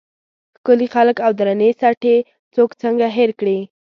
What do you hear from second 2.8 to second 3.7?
څنګه هېر کړي.